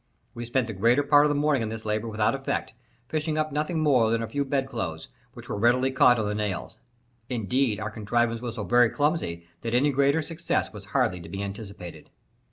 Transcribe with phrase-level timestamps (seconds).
[0.33, 2.73] We spent the greater part of the morning in this labour without effect,
[3.07, 6.79] fishing up nothing more than a few bedclothes, which were readily caught by the nails.
[7.29, 11.43] Indeed, our contrivance was so very clumsy that any greater success was hardly to be
[11.43, 12.09] anticipated.